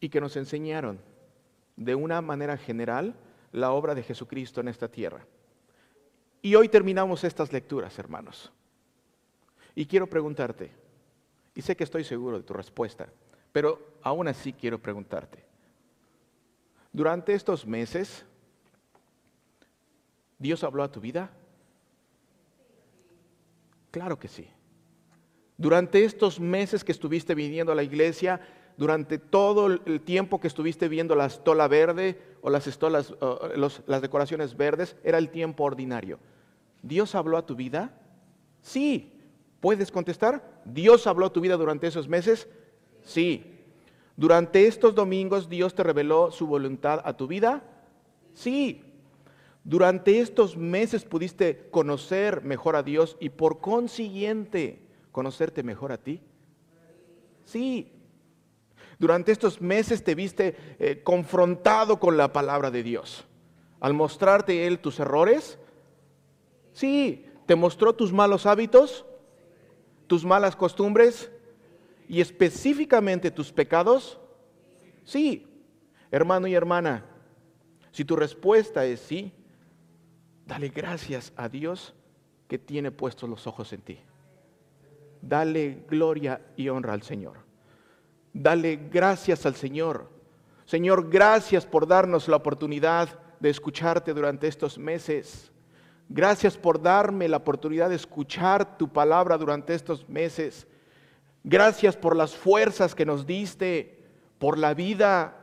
y 0.01 0.09
que 0.09 0.21
nos 0.21 0.37
enseñaron 0.37 0.99
de 1.77 1.95
una 1.95 2.21
manera 2.21 2.57
general 2.57 3.15
la 3.53 3.71
obra 3.71 3.95
de 3.95 4.03
Jesucristo 4.03 4.61
en 4.61 4.67
esta 4.67 4.89
tierra. 4.89 5.25
Y 6.43 6.57
hoy 6.57 6.69
terminamos 6.69 7.23
estas 7.23 7.53
lecturas, 7.53 7.97
hermanos. 8.01 8.51
Y 9.77 9.87
quiero 9.87 10.09
preguntarte, 10.09 10.73
y 11.55 11.63
sé 11.63 11.77
que 11.77 11.85
estoy 11.85 12.03
seguro 12.03 12.39
de 12.39 12.45
tu 12.45 12.53
respuesta, 12.53 13.09
pero 13.53 13.99
aún 14.03 14.27
así 14.27 14.53
quiero 14.53 14.83
preguntarte, 14.83 15.45
durante 16.93 17.33
estos 17.33 17.65
meses, 17.65 18.27
¿Dios 20.37 20.65
habló 20.65 20.83
a 20.83 20.91
tu 20.91 21.01
vida? 21.01 21.31
Claro 23.93 24.19
que 24.19 24.27
sí. 24.27 24.51
Durante 25.57 26.05
estos 26.05 26.41
meses 26.41 26.83
que 26.83 26.93
estuviste 26.93 27.35
viniendo 27.35 27.73
a 27.73 27.77
la 27.77 27.83
iglesia, 27.83 28.41
durante 28.77 29.19
todo 29.19 29.67
el 29.67 30.01
tiempo 30.01 30.41
que 30.41 30.49
estuviste 30.49 30.89
viendo 30.89 31.15
la 31.15 31.27
estola 31.27 31.69
verde 31.69 32.21
o 32.43 32.51
las, 32.51 32.67
estolas, 32.67 33.15
las 33.87 34.03
decoraciones 34.03 34.57
verdes, 34.57 34.97
era 35.05 35.19
el 35.19 35.31
tiempo 35.31 35.65
ordinario. 35.65 36.19
¿Dios 36.83 37.15
habló 37.15 37.37
a 37.37 37.47
tu 37.47 37.55
vida? 37.55 37.95
Sí. 38.63 39.13
¿Puedes 39.61 39.91
contestar? 39.91 40.61
¿Dios 40.65 41.07
habló 41.07 41.27
a 41.27 41.33
tu 41.33 41.41
vida 41.41 41.57
durante 41.57 41.87
esos 41.87 42.09
meses? 42.09 42.49
Sí. 43.03 43.55
¿Durante 44.17 44.67
estos 44.67 44.95
domingos 44.95 45.49
Dios 45.49 45.75
te 45.75 45.83
reveló 45.83 46.31
su 46.31 46.47
voluntad 46.47 47.01
a 47.05 47.17
tu 47.17 47.27
vida? 47.27 47.63
Sí. 48.35 48.83
¿Durante 49.63 50.21
estos 50.21 50.57
meses 50.57 51.05
pudiste 51.05 51.69
conocer 51.71 52.43
mejor 52.43 52.77
a 52.77 52.83
Dios 52.83 53.17
y 53.21 53.31
por 53.31 53.61
consiguiente 53.61 54.84
conocerte 55.15 55.63
mejor 55.63 55.93
a 55.93 55.97
ti? 55.97 56.21
Sí. 57.45 57.93
Durante 58.99 59.31
estos 59.31 59.61
meses 59.61 60.03
te 60.03 60.17
viste 60.17 60.57
eh, 60.81 61.03
confrontado 61.05 62.01
con 62.01 62.17
la 62.17 62.33
palabra 62.33 62.73
de 62.73 62.83
Dios. 62.83 63.25
Al 63.79 63.95
mostrarte 63.95 64.67
Él 64.67 64.81
tus 64.81 64.99
errores, 64.99 65.57
sí. 66.73 67.27
¿Te 67.47 67.55
mostró 67.55 67.95
tus 67.95 68.13
malos 68.13 68.45
hábitos? 68.45 69.07
¿Tus 70.09 70.25
malas 70.25 70.57
costumbres? 70.57 71.31
¿Y 72.09 72.21
específicamente 72.21 73.31
tus 73.31 73.53
pecados? 73.53 74.19
Sí. 75.05 75.47
Hermano 76.11 76.49
y 76.49 76.55
hermana, 76.55 77.07
si 77.93 78.05
tu 78.05 78.17
respuesta 78.17 78.85
es 78.85 78.99
sí, 78.99 79.33
dale 80.45 80.71
gracias 80.71 81.33
a 81.37 81.49
Dios 81.49 81.95
que 82.49 82.59
tiene 82.59 82.91
puestos 82.91 83.31
los 83.31 83.47
ojos 83.47 83.73
en 83.73 83.81
ti. 83.81 84.01
Dale 85.27 85.85
gloria 85.89 86.41
y 86.57 86.69
honra 86.69 86.93
al 86.93 87.03
Señor. 87.03 87.39
Dale 88.33 88.77
gracias 88.91 89.47
al 89.47 89.55
Señor. 89.55 90.11
Señor, 90.67 91.09
gracias 91.09 91.65
por 91.65 91.87
darnos 91.87 92.29
la 92.29 92.37
oportunidad 92.37 93.19
de 93.41 93.49
escucharte 93.49 94.13
durante 94.13 94.49
estos 94.49 94.79
meses. 94.79 95.51
Gracias 96.09 96.59
por 96.59 96.83
darme 96.83 97.29
la 97.29 97.39
oportunidad 97.39 97.89
de 97.89 97.95
escuchar 97.97 98.77
tu 98.77 98.93
palabra 98.93 99.39
durante 99.39 99.75
estos 99.75 100.07
meses. 100.09 100.67
Gracias 101.43 101.97
por 101.97 102.17
las 102.17 102.35
fuerzas 102.35 102.95
que 102.95 103.07
nos 103.07 103.27
diste, 103.27 104.05
por 104.39 104.59
la 104.59 104.75
vida, 104.75 105.37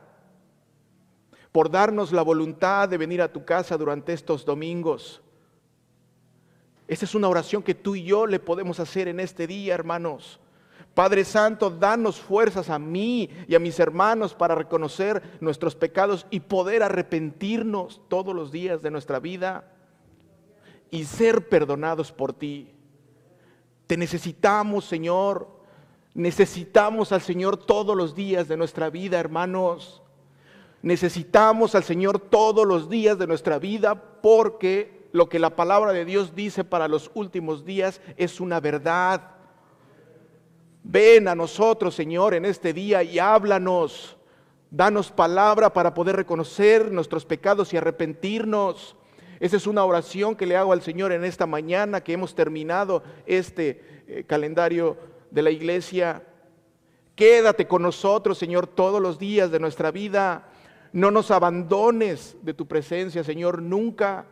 por 1.50 1.70
darnos 1.70 2.12
la 2.12 2.22
voluntad 2.22 2.88
de 2.88 2.98
venir 2.98 3.20
a 3.20 3.32
tu 3.32 3.44
casa 3.44 3.76
durante 3.76 4.12
estos 4.12 4.44
domingos. 4.44 5.22
Esa 6.88 7.04
es 7.04 7.14
una 7.14 7.28
oración 7.28 7.62
que 7.62 7.74
tú 7.74 7.94
y 7.94 8.04
yo 8.04 8.26
le 8.26 8.40
podemos 8.40 8.80
hacer 8.80 9.08
en 9.08 9.20
este 9.20 9.46
día, 9.46 9.74
hermanos. 9.74 10.40
Padre 10.94 11.24
Santo, 11.24 11.70
danos 11.70 12.20
fuerzas 12.20 12.68
a 12.68 12.78
mí 12.78 13.30
y 13.48 13.54
a 13.54 13.58
mis 13.58 13.80
hermanos 13.80 14.34
para 14.34 14.54
reconocer 14.54 15.22
nuestros 15.40 15.74
pecados 15.74 16.26
y 16.30 16.40
poder 16.40 16.82
arrepentirnos 16.82 18.02
todos 18.08 18.34
los 18.34 18.52
días 18.52 18.82
de 18.82 18.90
nuestra 18.90 19.18
vida 19.18 19.64
y 20.90 21.04
ser 21.04 21.48
perdonados 21.48 22.12
por 22.12 22.34
ti. 22.34 22.74
Te 23.86 23.96
necesitamos, 23.96 24.84
Señor. 24.84 25.48
Necesitamos 26.14 27.10
al 27.12 27.22
Señor 27.22 27.56
todos 27.56 27.96
los 27.96 28.14
días 28.14 28.46
de 28.46 28.58
nuestra 28.58 28.90
vida, 28.90 29.18
hermanos. 29.18 30.02
Necesitamos 30.82 31.74
al 31.74 31.84
Señor 31.84 32.18
todos 32.18 32.66
los 32.66 32.90
días 32.90 33.18
de 33.18 33.26
nuestra 33.26 33.58
vida 33.58 33.94
porque 34.20 35.01
lo 35.12 35.28
que 35.28 35.38
la 35.38 35.54
palabra 35.54 35.92
de 35.92 36.04
Dios 36.04 36.34
dice 36.34 36.64
para 36.64 36.88
los 36.88 37.10
últimos 37.14 37.64
días 37.64 38.00
es 38.16 38.40
una 38.40 38.60
verdad. 38.60 39.22
Ven 40.82 41.28
a 41.28 41.34
nosotros, 41.34 41.94
Señor, 41.94 42.34
en 42.34 42.44
este 42.44 42.72
día 42.72 43.02
y 43.02 43.18
háblanos. 43.18 44.16
Danos 44.70 45.12
palabra 45.12 45.72
para 45.72 45.92
poder 45.92 46.16
reconocer 46.16 46.90
nuestros 46.90 47.26
pecados 47.26 47.72
y 47.72 47.76
arrepentirnos. 47.76 48.96
Esa 49.38 49.56
es 49.56 49.66
una 49.66 49.84
oración 49.84 50.34
que 50.34 50.46
le 50.46 50.56
hago 50.56 50.72
al 50.72 50.82
Señor 50.82 51.12
en 51.12 51.24
esta 51.24 51.46
mañana 51.46 52.00
que 52.00 52.14
hemos 52.14 52.34
terminado 52.34 53.02
este 53.26 54.04
eh, 54.06 54.24
calendario 54.26 54.96
de 55.30 55.42
la 55.42 55.50
iglesia. 55.50 56.22
Quédate 57.14 57.66
con 57.66 57.82
nosotros, 57.82 58.38
Señor, 58.38 58.66
todos 58.66 59.02
los 59.02 59.18
días 59.18 59.50
de 59.50 59.60
nuestra 59.60 59.90
vida. 59.90 60.48
No 60.92 61.10
nos 61.10 61.30
abandones 61.30 62.36
de 62.42 62.54
tu 62.54 62.66
presencia, 62.66 63.24
Señor, 63.24 63.60
nunca, 63.60 64.26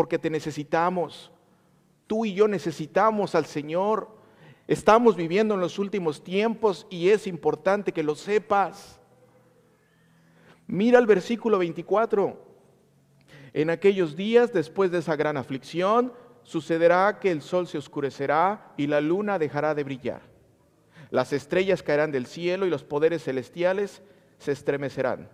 porque 0.00 0.18
te 0.18 0.30
necesitamos. 0.30 1.30
Tú 2.06 2.24
y 2.24 2.32
yo 2.32 2.48
necesitamos 2.48 3.34
al 3.34 3.44
Señor. 3.44 4.08
Estamos 4.66 5.14
viviendo 5.14 5.52
en 5.52 5.60
los 5.60 5.78
últimos 5.78 6.24
tiempos 6.24 6.86
y 6.88 7.10
es 7.10 7.26
importante 7.26 7.92
que 7.92 8.02
lo 8.02 8.14
sepas. 8.14 8.98
Mira 10.66 10.98
el 10.98 11.04
versículo 11.04 11.58
24. 11.58 12.34
En 13.52 13.68
aquellos 13.68 14.16
días, 14.16 14.54
después 14.54 14.90
de 14.90 15.00
esa 15.00 15.16
gran 15.16 15.36
aflicción, 15.36 16.14
sucederá 16.44 17.18
que 17.20 17.30
el 17.30 17.42
sol 17.42 17.66
se 17.66 17.76
oscurecerá 17.76 18.72
y 18.78 18.86
la 18.86 19.02
luna 19.02 19.38
dejará 19.38 19.74
de 19.74 19.84
brillar. 19.84 20.22
Las 21.10 21.34
estrellas 21.34 21.82
caerán 21.82 22.10
del 22.10 22.24
cielo 22.24 22.64
y 22.64 22.70
los 22.70 22.84
poderes 22.84 23.24
celestiales 23.24 24.00
se 24.38 24.52
estremecerán. 24.52 25.28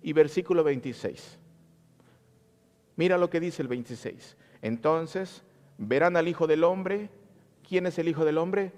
Y 0.00 0.12
versículo 0.12 0.62
26. 0.62 1.40
Mira 2.96 3.18
lo 3.18 3.30
que 3.30 3.40
dice 3.40 3.62
el 3.62 3.68
26. 3.68 4.36
Entonces 4.62 5.42
verán 5.78 6.16
al 6.16 6.28
Hijo 6.28 6.46
del 6.46 6.64
Hombre. 6.64 7.10
¿Quién 7.66 7.86
es 7.86 7.98
el 7.98 8.08
Hijo 8.08 8.24
del 8.24 8.38
Hombre? 8.38 8.72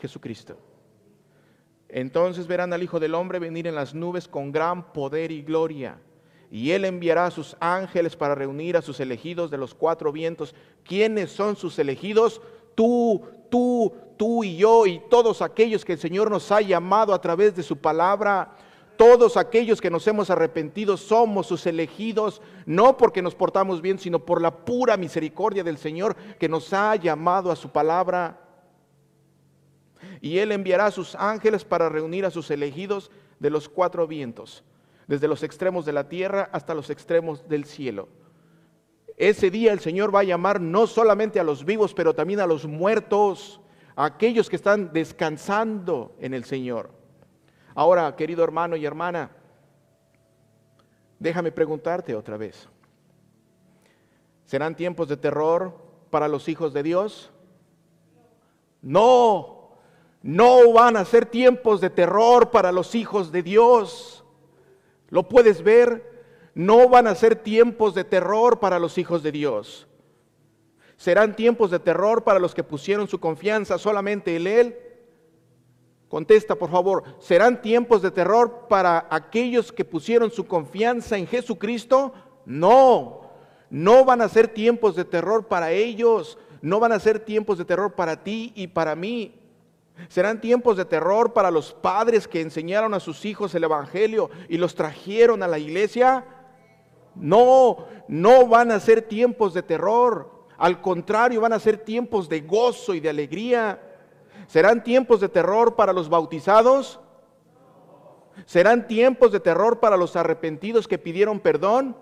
Jesucristo. 0.00 0.58
Entonces 1.88 2.46
verán 2.46 2.72
al 2.72 2.82
Hijo 2.82 3.00
del 3.00 3.14
Hombre 3.14 3.38
venir 3.38 3.66
en 3.66 3.74
las 3.74 3.94
nubes 3.94 4.28
con 4.28 4.52
gran 4.52 4.92
poder 4.92 5.30
y 5.30 5.42
gloria 5.42 5.98
y 6.50 6.70
él 6.70 6.84
enviará 6.84 7.26
a 7.26 7.30
sus 7.30 7.56
ángeles 7.60 8.16
para 8.16 8.34
reunir 8.34 8.76
a 8.76 8.82
sus 8.82 9.00
elegidos 9.00 9.50
de 9.50 9.58
los 9.58 9.74
cuatro 9.74 10.12
vientos. 10.12 10.54
¿Quiénes 10.84 11.30
son 11.32 11.56
sus 11.56 11.78
elegidos? 11.78 12.40
Tú, 12.74 13.22
tú, 13.50 13.92
tú 14.16 14.44
y 14.44 14.56
yo 14.56 14.86
y 14.86 15.00
todos 15.10 15.42
aquellos 15.42 15.84
que 15.84 15.94
el 15.94 15.98
Señor 15.98 16.30
nos 16.30 16.50
ha 16.52 16.60
llamado 16.60 17.12
a 17.12 17.20
través 17.20 17.56
de 17.56 17.62
su 17.62 17.76
palabra. 17.76 18.56
Todos 18.96 19.36
aquellos 19.36 19.80
que 19.80 19.90
nos 19.90 20.06
hemos 20.06 20.30
arrepentido 20.30 20.96
somos 20.96 21.46
sus 21.46 21.66
elegidos, 21.66 22.40
no 22.64 22.96
porque 22.96 23.22
nos 23.22 23.34
portamos 23.34 23.82
bien, 23.82 23.98
sino 23.98 24.24
por 24.24 24.40
la 24.40 24.64
pura 24.64 24.96
misericordia 24.96 25.62
del 25.62 25.78
Señor 25.78 26.16
que 26.38 26.48
nos 26.48 26.72
ha 26.72 26.96
llamado 26.96 27.50
a 27.50 27.56
su 27.56 27.70
palabra. 27.70 28.40
Y 30.20 30.38
Él 30.38 30.52
enviará 30.52 30.86
a 30.86 30.90
sus 30.90 31.14
ángeles 31.14 31.64
para 31.64 31.88
reunir 31.88 32.24
a 32.24 32.30
sus 32.30 32.50
elegidos 32.50 33.10
de 33.38 33.50
los 33.50 33.68
cuatro 33.68 34.06
vientos 34.06 34.64
desde 35.06 35.28
los 35.28 35.42
extremos 35.42 35.84
de 35.84 35.92
la 35.92 36.08
tierra 36.08 36.48
hasta 36.52 36.74
los 36.74 36.90
extremos 36.90 37.48
del 37.48 37.64
cielo. 37.64 38.08
Ese 39.16 39.50
día 39.50 39.72
el 39.72 39.80
Señor 39.80 40.14
va 40.14 40.20
a 40.20 40.24
llamar 40.24 40.60
no 40.60 40.86
solamente 40.86 41.40
a 41.40 41.44
los 41.44 41.64
vivos, 41.64 41.94
pero 41.94 42.14
también 42.14 42.40
a 42.40 42.46
los 42.46 42.66
muertos, 42.66 43.60
a 43.94 44.04
aquellos 44.04 44.50
que 44.50 44.56
están 44.56 44.92
descansando 44.92 46.14
en 46.20 46.34
el 46.34 46.44
Señor. 46.44 46.90
Ahora, 47.76 48.16
querido 48.16 48.42
hermano 48.42 48.74
y 48.74 48.86
hermana, 48.86 49.30
déjame 51.18 51.52
preguntarte 51.52 52.16
otra 52.16 52.38
vez. 52.38 52.66
¿Serán 54.46 54.74
tiempos 54.74 55.08
de 55.08 55.18
terror 55.18 55.76
para 56.08 56.26
los 56.26 56.48
hijos 56.48 56.72
de 56.72 56.82
Dios? 56.82 57.30
No, 58.80 59.72
no 60.22 60.72
van 60.72 60.96
a 60.96 61.04
ser 61.04 61.26
tiempos 61.26 61.82
de 61.82 61.90
terror 61.90 62.50
para 62.50 62.72
los 62.72 62.94
hijos 62.94 63.30
de 63.30 63.42
Dios. 63.42 64.24
Lo 65.10 65.28
puedes 65.28 65.62
ver. 65.62 66.16
no 66.54 66.88
van 66.88 67.06
a 67.06 67.14
ser 67.14 67.36
tiempos 67.36 67.94
de 67.94 68.04
terror 68.04 68.58
para 68.58 68.78
los 68.78 68.96
hijos 68.96 69.22
de 69.22 69.32
Dios. 69.32 69.86
Serán 70.96 71.36
tiempos 71.36 71.70
de 71.70 71.78
terror 71.78 72.24
para 72.24 72.38
los 72.38 72.54
que 72.54 72.64
pusieron 72.64 73.06
su 73.06 73.20
confianza 73.20 73.76
solamente 73.76 74.34
en 74.34 74.46
Él. 74.46 74.85
Contesta, 76.08 76.54
por 76.54 76.70
favor, 76.70 77.02
¿serán 77.18 77.60
tiempos 77.60 78.00
de 78.00 78.12
terror 78.12 78.66
para 78.68 79.08
aquellos 79.10 79.72
que 79.72 79.84
pusieron 79.84 80.30
su 80.30 80.46
confianza 80.46 81.16
en 81.18 81.26
Jesucristo? 81.26 82.12
No, 82.44 83.22
no 83.70 84.04
van 84.04 84.20
a 84.20 84.28
ser 84.28 84.46
tiempos 84.48 84.94
de 84.94 85.04
terror 85.04 85.48
para 85.48 85.72
ellos, 85.72 86.38
no 86.62 86.78
van 86.78 86.92
a 86.92 87.00
ser 87.00 87.20
tiempos 87.20 87.58
de 87.58 87.64
terror 87.64 87.94
para 87.94 88.22
ti 88.22 88.52
y 88.54 88.68
para 88.68 88.94
mí. 88.94 89.34
Serán 90.08 90.40
tiempos 90.40 90.76
de 90.76 90.84
terror 90.84 91.32
para 91.32 91.50
los 91.50 91.72
padres 91.72 92.28
que 92.28 92.40
enseñaron 92.40 92.94
a 92.94 93.00
sus 93.00 93.24
hijos 93.24 93.54
el 93.54 93.64
Evangelio 93.64 94.30
y 94.48 94.58
los 94.58 94.74
trajeron 94.74 95.42
a 95.42 95.48
la 95.48 95.58
iglesia. 95.58 96.24
No, 97.14 97.86
no 98.06 98.46
van 98.46 98.70
a 98.70 98.78
ser 98.78 99.02
tiempos 99.02 99.54
de 99.54 99.62
terror. 99.62 100.30
Al 100.58 100.80
contrario, 100.80 101.40
van 101.40 101.54
a 101.54 101.58
ser 101.58 101.78
tiempos 101.78 102.28
de 102.28 102.42
gozo 102.42 102.94
y 102.94 103.00
de 103.00 103.08
alegría. 103.08 103.80
¿Serán 104.46 104.84
tiempos 104.84 105.20
de 105.20 105.28
terror 105.28 105.76
para 105.76 105.92
los 105.92 106.08
bautizados? 106.08 107.00
¿Serán 108.44 108.86
tiempos 108.86 109.32
de 109.32 109.40
terror 109.40 109.80
para 109.80 109.96
los 109.96 110.14
arrepentidos 110.16 110.86
que 110.86 110.98
pidieron 110.98 111.40
perdón? 111.40 111.96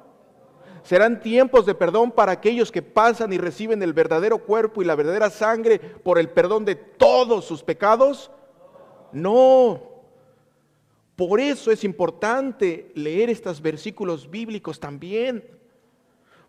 ¿Serán 0.82 1.20
tiempos 1.20 1.64
de 1.64 1.74
perdón 1.74 2.12
para 2.12 2.32
aquellos 2.32 2.70
que 2.70 2.82
pasan 2.82 3.32
y 3.32 3.38
reciben 3.38 3.82
el 3.82 3.94
verdadero 3.94 4.38
cuerpo 4.38 4.82
y 4.82 4.84
la 4.84 4.94
verdadera 4.94 5.30
sangre 5.30 5.78
por 5.78 6.18
el 6.18 6.28
perdón 6.28 6.64
de 6.66 6.74
todos 6.74 7.46
sus 7.46 7.62
pecados? 7.62 8.30
No. 9.12 9.94
Por 11.16 11.40
eso 11.40 11.70
es 11.70 11.84
importante 11.84 12.90
leer 12.94 13.30
estos 13.30 13.62
versículos 13.62 14.28
bíblicos 14.28 14.78
también. 14.78 15.48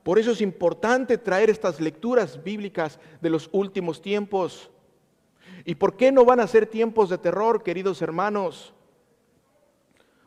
Por 0.03 0.19
eso 0.19 0.31
es 0.31 0.41
importante 0.41 1.17
traer 1.17 1.49
estas 1.49 1.79
lecturas 1.79 2.43
bíblicas 2.43 2.99
de 3.21 3.29
los 3.29 3.49
últimos 3.53 4.01
tiempos. 4.01 4.69
¿Y 5.65 5.75
por 5.75 5.95
qué 5.97 6.11
no 6.11 6.23
van 6.23 6.39
a 6.39 6.47
ser 6.47 6.67
tiempos 6.67 7.09
de 7.09 7.17
terror, 7.17 7.63
queridos 7.63 8.01
hermanos? 8.03 8.73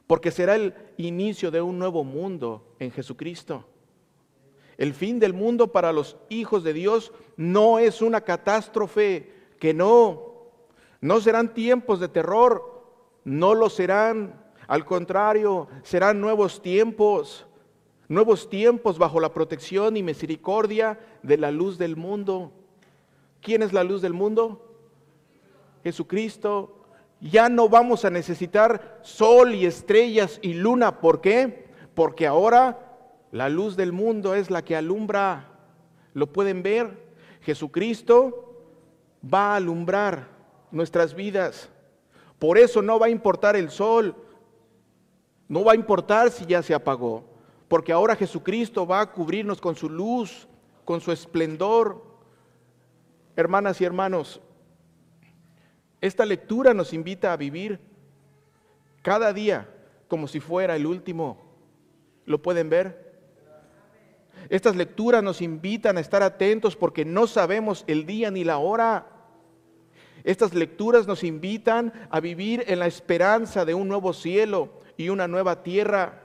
Porque 0.08 0.32
será 0.32 0.56
el 0.56 0.74
inicio 0.96 1.52
de 1.52 1.60
un 1.60 1.78
nuevo 1.78 2.02
mundo 2.02 2.64
en 2.80 2.90
Jesucristo. 2.90 3.64
El 4.76 4.94
fin 4.94 5.20
del 5.20 5.34
mundo 5.34 5.68
para 5.68 5.92
los 5.92 6.16
hijos 6.28 6.64
de 6.64 6.72
Dios 6.72 7.12
no 7.36 7.78
es 7.78 8.02
una 8.02 8.20
catástrofe, 8.20 9.32
que 9.58 9.74
no. 9.74 10.22
No 11.00 11.20
serán 11.20 11.54
tiempos 11.54 12.00
de 12.00 12.08
terror, 12.08 12.82
no 13.24 13.54
lo 13.54 13.70
serán. 13.70 14.44
Al 14.66 14.84
contrario, 14.84 15.68
serán 15.82 16.20
nuevos 16.20 16.62
tiempos, 16.62 17.46
nuevos 18.08 18.48
tiempos 18.50 18.98
bajo 18.98 19.20
la 19.20 19.32
protección 19.32 19.96
y 19.96 20.02
misericordia 20.02 20.98
de 21.22 21.38
la 21.38 21.50
luz 21.50 21.78
del 21.78 21.96
mundo. 21.96 22.52
¿Quién 23.40 23.62
es 23.62 23.72
la 23.72 23.84
luz 23.84 24.02
del 24.02 24.12
mundo? 24.12 24.67
Jesucristo. 25.82 26.74
Ya 27.20 27.48
no 27.48 27.68
vamos 27.68 28.04
a 28.04 28.10
necesitar 28.10 29.00
sol 29.02 29.54
y 29.54 29.66
estrellas 29.66 30.38
y 30.42 30.54
luna. 30.54 31.00
¿Por 31.00 31.20
qué? 31.20 31.68
Porque 31.94 32.26
ahora 32.26 32.78
la 33.32 33.48
luz 33.48 33.76
del 33.76 33.92
mundo 33.92 34.34
es 34.34 34.50
la 34.50 34.62
que 34.64 34.76
alumbra. 34.76 35.48
¿Lo 36.14 36.32
pueden 36.32 36.62
ver? 36.62 37.08
Jesucristo 37.42 38.54
va 39.22 39.52
a 39.52 39.56
alumbrar 39.56 40.28
nuestras 40.70 41.14
vidas. 41.14 41.68
Por 42.38 42.56
eso 42.56 42.82
no 42.82 42.98
va 42.98 43.06
a 43.06 43.10
importar 43.10 43.56
el 43.56 43.70
sol. 43.70 44.14
No 45.48 45.64
va 45.64 45.72
a 45.72 45.76
importar 45.76 46.30
si 46.30 46.46
ya 46.46 46.62
se 46.62 46.74
apagó. 46.74 47.24
Porque 47.66 47.92
ahora 47.92 48.16
Jesucristo 48.16 48.86
va 48.86 49.00
a 49.00 49.12
cubrirnos 49.12 49.60
con 49.60 49.74
su 49.74 49.90
luz, 49.90 50.46
con 50.84 51.00
su 51.00 51.10
esplendor. 51.10 52.02
Hermanas 53.34 53.80
y 53.80 53.84
hermanos, 53.84 54.40
esta 56.00 56.24
lectura 56.24 56.74
nos 56.74 56.92
invita 56.92 57.32
a 57.32 57.36
vivir 57.36 57.80
cada 59.02 59.32
día 59.32 59.68
como 60.06 60.28
si 60.28 60.40
fuera 60.40 60.76
el 60.76 60.86
último. 60.86 61.38
¿Lo 62.24 62.40
pueden 62.42 62.70
ver? 62.70 63.08
Estas 64.48 64.76
lecturas 64.76 65.22
nos 65.22 65.42
invitan 65.42 65.96
a 65.96 66.00
estar 66.00 66.22
atentos 66.22 66.76
porque 66.76 67.04
no 67.04 67.26
sabemos 67.26 67.84
el 67.86 68.06
día 68.06 68.30
ni 68.30 68.44
la 68.44 68.58
hora. 68.58 69.06
Estas 70.24 70.54
lecturas 70.54 71.06
nos 71.06 71.24
invitan 71.24 71.92
a 72.10 72.20
vivir 72.20 72.64
en 72.66 72.78
la 72.78 72.86
esperanza 72.86 73.64
de 73.64 73.74
un 73.74 73.88
nuevo 73.88 74.12
cielo 74.12 74.70
y 74.96 75.08
una 75.08 75.28
nueva 75.28 75.62
tierra. 75.62 76.22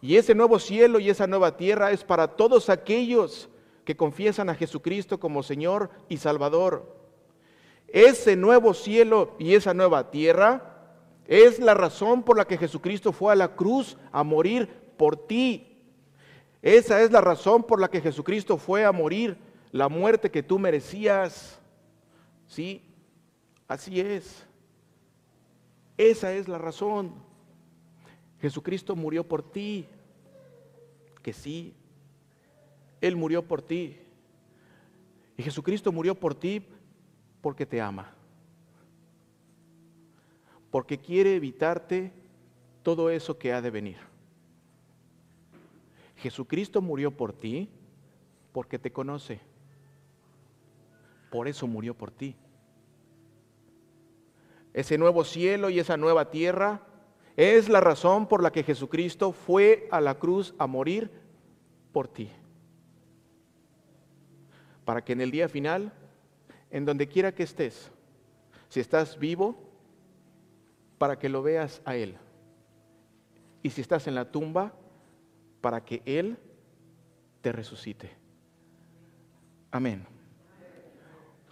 Y 0.00 0.16
ese 0.16 0.34
nuevo 0.34 0.58
cielo 0.58 0.98
y 0.98 1.10
esa 1.10 1.26
nueva 1.26 1.56
tierra 1.56 1.90
es 1.90 2.04
para 2.04 2.28
todos 2.28 2.70
aquellos 2.70 3.48
que 3.84 3.96
confiesan 3.96 4.48
a 4.50 4.54
Jesucristo 4.54 5.18
como 5.18 5.42
Señor 5.42 5.90
y 6.08 6.18
Salvador. 6.18 6.97
Ese 7.88 8.36
nuevo 8.36 8.74
cielo 8.74 9.34
y 9.38 9.54
esa 9.54 9.74
nueva 9.74 10.10
tierra 10.10 10.74
es 11.26 11.58
la 11.58 11.74
razón 11.74 12.22
por 12.22 12.36
la 12.36 12.46
que 12.46 12.58
Jesucristo 12.58 13.12
fue 13.12 13.32
a 13.32 13.36
la 13.36 13.56
cruz 13.56 13.96
a 14.12 14.22
morir 14.22 14.68
por 14.96 15.16
ti 15.16 15.68
esa 16.62 17.02
es 17.02 17.12
la 17.12 17.20
razón 17.20 17.62
por 17.62 17.80
la 17.80 17.88
que 17.88 18.00
Jesucristo 18.00 18.56
fue 18.56 18.84
a 18.84 18.92
morir, 18.92 19.36
la 19.70 19.88
muerte 19.88 20.30
que 20.30 20.42
tú 20.42 20.58
merecías. 20.58 21.60
Sí, 22.46 22.82
así 23.68 24.00
es. 24.00 24.44
Esa 25.96 26.32
es 26.32 26.48
la 26.48 26.58
razón. 26.58 27.14
Jesucristo 28.40 28.96
murió 28.96 29.24
por 29.26 29.50
ti, 29.50 29.86
que 31.22 31.32
sí, 31.32 31.74
Él 33.00 33.16
murió 33.16 33.46
por 33.46 33.62
ti. 33.62 33.98
Y 35.36 35.42
Jesucristo 35.42 35.92
murió 35.92 36.14
por 36.14 36.34
ti 36.34 36.64
porque 37.40 37.66
te 37.66 37.80
ama, 37.80 38.12
porque 40.70 40.98
quiere 40.98 41.36
evitarte 41.36 42.12
todo 42.82 43.10
eso 43.10 43.38
que 43.38 43.52
ha 43.52 43.60
de 43.60 43.70
venir. 43.70 43.98
Jesucristo 46.16 46.82
murió 46.82 47.10
por 47.10 47.32
ti 47.32 47.68
porque 48.52 48.78
te 48.78 48.90
conoce. 48.90 49.40
Por 51.30 51.46
eso 51.46 51.66
murió 51.66 51.94
por 51.94 52.10
ti. 52.10 52.34
Ese 54.72 54.98
nuevo 54.98 55.24
cielo 55.24 55.70
y 55.70 55.78
esa 55.78 55.96
nueva 55.96 56.30
tierra 56.30 56.82
es 57.36 57.68
la 57.68 57.80
razón 57.80 58.26
por 58.26 58.42
la 58.42 58.50
que 58.50 58.64
Jesucristo 58.64 59.32
fue 59.32 59.88
a 59.92 60.00
la 60.00 60.18
cruz 60.18 60.54
a 60.58 60.66
morir 60.66 61.10
por 61.92 62.08
ti. 62.08 62.30
Para 64.84 65.04
que 65.04 65.12
en 65.12 65.20
el 65.20 65.30
día 65.30 65.48
final, 65.48 65.92
en 66.70 66.84
donde 66.84 67.08
quiera 67.08 67.32
que 67.32 67.42
estés, 67.42 67.90
si 68.68 68.80
estás 68.80 69.18
vivo, 69.18 69.56
para 70.98 71.18
que 71.18 71.28
lo 71.28 71.42
veas 71.42 71.80
a 71.84 71.96
Él. 71.96 72.16
Y 73.62 73.70
si 73.70 73.80
estás 73.80 74.06
en 74.06 74.14
la 74.14 74.30
tumba, 74.30 74.72
para 75.60 75.84
que 75.84 76.02
Él 76.04 76.38
te 77.40 77.52
resucite. 77.52 78.10
Amén. 79.70 80.06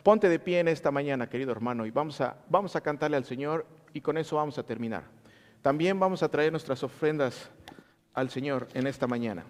Ponte 0.03 0.29
de 0.29 0.39
pie 0.39 0.61
en 0.61 0.69
esta 0.69 0.91
mañana, 0.91 1.29
querido 1.29 1.53
hermano, 1.53 1.85
y 1.85 1.91
vamos 1.91 2.21
a, 2.21 2.37
vamos 2.49 2.77
a 2.77 2.81
cantarle 2.81 3.17
al 3.17 3.25
Señor 3.25 3.67
y 3.93 4.01
con 4.01 4.17
eso 4.17 4.37
vamos 4.37 4.59
a 4.59 4.63
terminar. 4.63 5.05
También 5.63 5.99
vamos 5.99 6.23
a 6.23 6.29
traer 6.29 6.53
nuestras 6.53 6.83
ofrendas 6.83 7.51
al 8.15 8.31
Señor 8.31 8.69
en 8.75 8.87
esta 8.87 9.07
mañana. 9.07 9.45